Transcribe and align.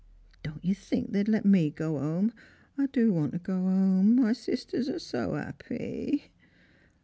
Don't 0.41 0.65
you 0.65 0.73
think 0.73 1.11
they'd 1.11 1.27
let 1.27 1.45
me 1.45 1.69
go 1.69 1.99
'ome? 1.99 2.33
I 2.75 2.87
do 2.87 3.13
want 3.13 3.33
to 3.33 3.37
go 3.37 3.53
'ome; 3.53 4.15
my 4.15 4.31
«isters 4.31 4.89
are 4.89 4.97
so 4.97 5.35
'appy." 5.35 6.31